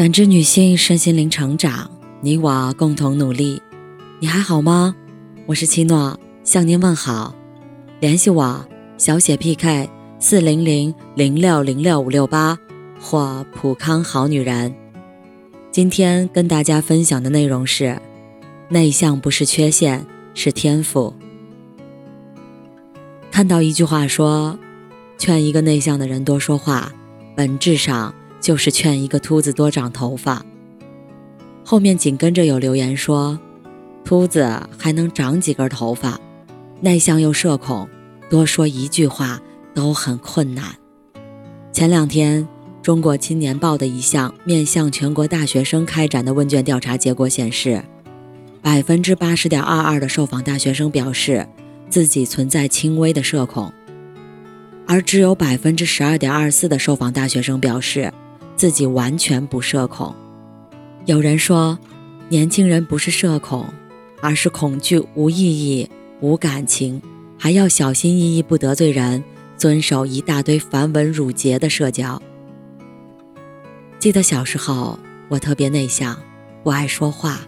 [0.00, 1.90] 感知女性身心灵成长，
[2.22, 3.60] 你我共同努力。
[4.18, 4.96] 你还好吗？
[5.44, 7.34] 我是七诺，向您问好。
[8.00, 8.66] 联系我：
[8.96, 12.58] 小写 PK 四零零零六零六五六八
[12.98, 14.74] 或普康好女人。
[15.70, 18.00] 今天跟大家分享的内容是：
[18.70, 21.14] 内向不是缺陷，是天赋。
[23.30, 24.58] 看到一句话说，
[25.18, 26.90] 劝一个内向的人多说话，
[27.36, 28.14] 本质上。
[28.40, 30.44] 就是劝一个秃子多长头发。
[31.64, 33.38] 后面紧跟着有留言说，
[34.04, 36.18] 秃子还能长几根头发，
[36.80, 37.88] 内向又社恐，
[38.28, 39.40] 多说一句话
[39.74, 40.64] 都很困难。
[41.70, 42.42] 前两天，
[42.82, 47.84] 《中国青年报》的一项面向全国大学生开展的问卷调查结果显示，
[48.60, 51.46] 百分之八十点二二的受访大学生表示
[51.88, 53.72] 自己存在轻微的社恐，
[54.86, 58.12] 而只有百分之十二点二四的受访大学生表示。
[58.60, 60.14] 自己完全不社恐。
[61.06, 61.78] 有人说，
[62.28, 63.64] 年轻人不是社恐，
[64.20, 65.88] 而是恐惧无意义、
[66.20, 67.00] 无感情，
[67.38, 69.24] 还要小心翼翼不得罪人，
[69.56, 72.20] 遵守一大堆繁文缛节的社交。
[73.98, 74.98] 记得小时候，
[75.30, 76.14] 我特别内向，
[76.62, 77.40] 不爱说话，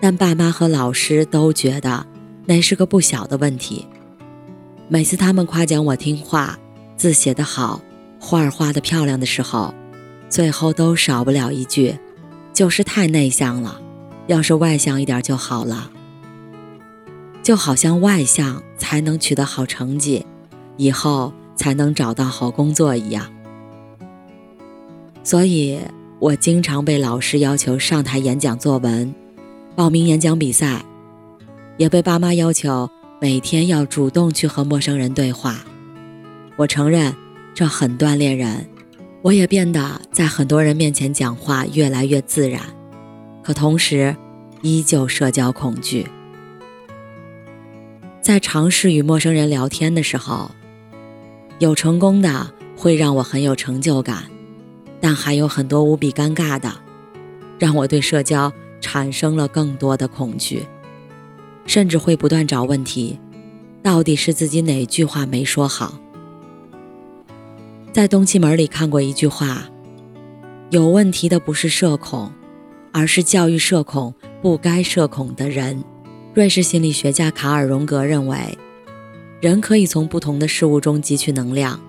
[0.00, 2.06] 但爸妈和老师都觉得
[2.46, 3.84] 那是个不小的问题。
[4.86, 6.56] 每次他们夸奖我听话、
[6.96, 7.80] 字写得好、
[8.20, 9.74] 画儿画得漂亮的时候，
[10.30, 11.98] 最后都少不了一句，
[12.54, 13.82] 就是太内向了，
[14.28, 15.90] 要是外向一点就好了。
[17.42, 20.24] 就好像外向才能取得好成绩，
[20.76, 23.26] 以后才能找到好工作一样。
[25.24, 25.80] 所以
[26.20, 29.12] 我经常被老师要求上台演讲作文，
[29.74, 30.84] 报名演讲比赛，
[31.76, 32.88] 也被爸妈要求
[33.20, 35.56] 每天要主动去和陌生人对话。
[36.56, 37.16] 我承认，
[37.52, 38.68] 这很锻炼人。
[39.22, 42.62] 我也变得在很多人面前讲话越来越自然，
[43.42, 44.16] 可同时
[44.62, 46.06] 依旧社交恐惧。
[48.22, 50.50] 在尝试与陌生人聊天的时候，
[51.58, 54.24] 有成功的会让我很有成就感，
[55.00, 56.72] 但还有很多无比尴尬的，
[57.58, 60.64] 让我对社交产生了更多的恐惧，
[61.66, 63.18] 甚至会不断找问题，
[63.82, 66.00] 到底是自己哪句话没说好。
[67.92, 69.68] 在东七门里看过一句话
[70.70, 72.30] ：“有问题的不是社恐，
[72.92, 75.82] 而是教育社恐不该社恐的人。”
[76.32, 78.56] 瑞士心理学家卡尔·荣格认为，
[79.40, 81.80] 人可以从不同的事物中汲取能量。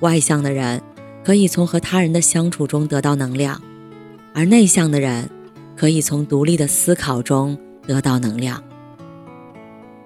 [0.00, 0.82] 外向的人
[1.24, 3.58] 可以从和他人的相处中得到能量，
[4.34, 5.30] 而内向的人
[5.74, 8.62] 可以从独立的思考中得到能量。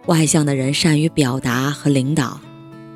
[0.06, 2.40] 外向的人善于表达和领导，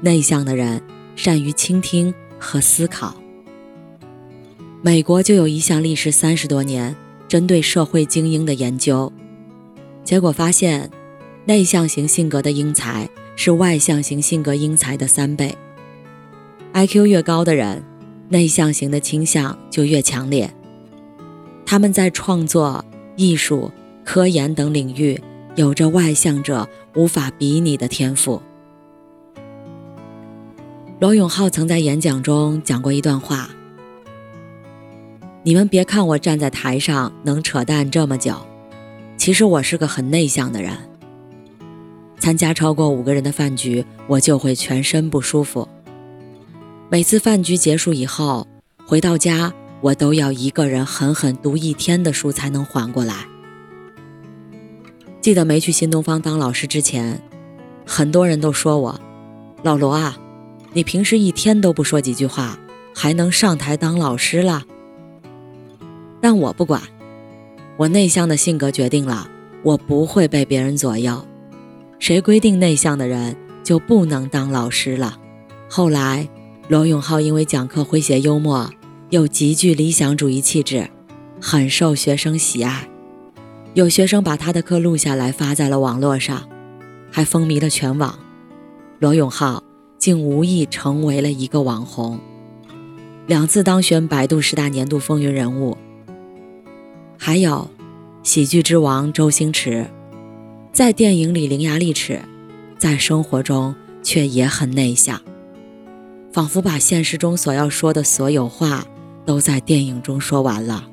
[0.02, 0.80] 内向的人
[1.16, 2.14] 善于倾听。
[2.38, 3.14] 和思考。
[4.80, 6.94] 美国就有一项历时三十多年、
[7.26, 9.12] 针对社会精英的研究，
[10.04, 10.90] 结果发现，
[11.44, 15.56] 内向型性格的英才是外向型性格英才的三倍。
[16.74, 17.82] IQ 越高的人，
[18.28, 20.52] 内向型的倾向就越强烈。
[21.66, 22.84] 他们在创作、
[23.16, 23.70] 艺术、
[24.04, 25.20] 科研等领域
[25.56, 28.40] 有着外向者无法比拟的天赋。
[31.00, 33.48] 罗永浩曾在演讲中讲过一段话
[35.44, 38.34] ：“你们别看我站在台上能扯淡这么久，
[39.16, 40.76] 其实我是个很内向的人。
[42.18, 45.68] 参加超过五个人的饭局，我就会全身不舒服。
[46.90, 48.44] 每次饭局结束以后，
[48.84, 53.24] 回到家我都要一个人狠狠读一天的书才能缓过来。
[55.20, 57.22] 记得没去新东方当老师之前，
[57.86, 59.00] 很多人都说我，
[59.62, 60.18] 老罗啊。”
[60.74, 62.58] 你平时一天都不说几句话，
[62.94, 64.64] 还能上台当老师了？
[66.20, 66.82] 但我不管，
[67.76, 69.28] 我内向的性格决定了，
[69.62, 71.24] 我不会被别人左右。
[71.98, 75.16] 谁规定内向的人就不能当老师了？
[75.70, 76.28] 后来，
[76.68, 78.70] 罗永浩因为讲课诙谐幽默，
[79.10, 80.90] 又极具理想主义气质，
[81.40, 82.88] 很受学生喜爱。
[83.74, 86.48] 有学生把他的课录下来发在了网络上，
[87.10, 88.18] 还风靡了全网。
[88.98, 89.62] 罗永浩。
[89.98, 92.18] 竟无意成为了一个网红，
[93.26, 95.76] 两次当选百度十大年度风云人物。
[97.18, 97.68] 还有，
[98.22, 99.86] 喜剧之王周星驰，
[100.72, 102.20] 在电影里伶牙俐齿，
[102.78, 105.20] 在生活中却也很内向，
[106.32, 108.86] 仿佛把现实中所要说的所有话
[109.26, 110.88] 都在电影中说完了。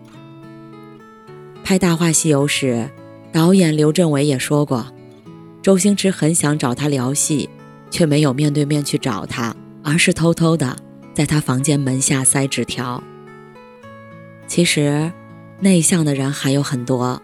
[1.64, 2.90] 拍《大话西游》时，
[3.32, 4.88] 导演刘镇伟也说过，
[5.62, 7.50] 周星驰很想找他聊戏。
[7.90, 10.76] 却没有面对面去找他，而是偷偷的
[11.14, 13.02] 在他房间门下塞纸条。
[14.48, 15.12] 其实，
[15.60, 17.22] 内向的人还有很多，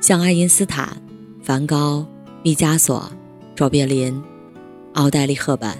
[0.00, 0.96] 像爱因斯坦、
[1.42, 2.06] 梵高、
[2.42, 3.10] 毕加索、
[3.54, 4.22] 卓别林、
[4.94, 5.72] 奥黛丽·赫本，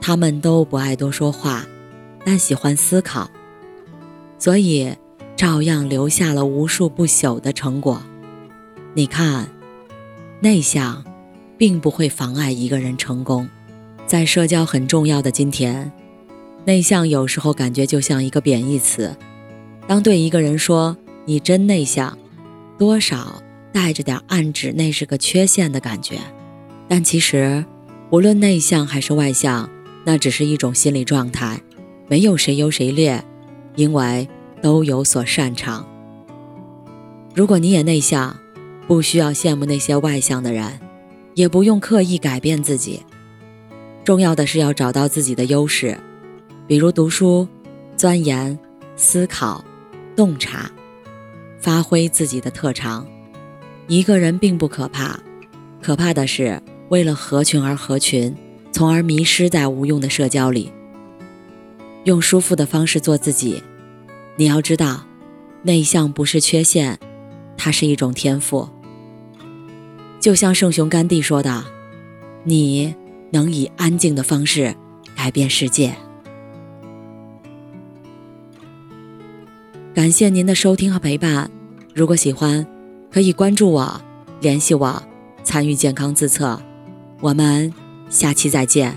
[0.00, 1.64] 他们都不爱多说话，
[2.24, 3.30] 但喜欢思考，
[4.38, 4.96] 所以
[5.36, 8.02] 照样留下了无数不朽的成果。
[8.94, 9.48] 你看，
[10.40, 11.04] 内向
[11.62, 13.48] 并不会妨碍一个人成功。
[14.04, 15.92] 在社交很重要的今天，
[16.64, 19.16] 内向有时候感觉就像一个贬义词。
[19.86, 22.18] 当对一个人说“你真内向”，
[22.76, 23.40] 多少
[23.72, 26.18] 带着点暗指那是个缺陷的感觉。
[26.88, 27.64] 但其实，
[28.10, 29.70] 无论内向还是外向，
[30.04, 31.60] 那只是一种心理状态，
[32.08, 33.22] 没有谁优谁劣，
[33.76, 34.28] 因为
[34.60, 35.86] 都有所擅长。
[37.36, 38.36] 如果你也内向，
[38.88, 40.80] 不需要羡慕那些外向的人，
[41.34, 43.00] 也不用刻意改变自己。
[44.04, 45.96] 重要的是要找到自己的优势，
[46.66, 47.46] 比如读书、
[47.96, 48.58] 钻研、
[48.96, 49.64] 思考、
[50.16, 50.70] 洞察，
[51.60, 53.06] 发挥自己的特长。
[53.86, 55.18] 一个人并不可怕，
[55.80, 58.34] 可怕的是为了合群而合群，
[58.72, 60.72] 从而迷失在无用的社交里。
[62.04, 63.62] 用舒服的方式做自己。
[64.36, 65.04] 你要知道，
[65.62, 66.98] 内向不是缺陷，
[67.56, 68.68] 它是一种天赋。
[70.22, 71.62] 就像圣雄甘地说的
[72.44, 72.94] ：“你。”
[73.34, 74.76] 能以安静的方式
[75.16, 75.96] 改变世界。
[79.94, 81.50] 感谢您的收听和陪伴。
[81.94, 82.66] 如果喜欢，
[83.10, 83.98] 可以关注我、
[84.42, 85.02] 联系我、
[85.42, 86.60] 参与健康自测。
[87.20, 87.72] 我们
[88.10, 88.94] 下期再见。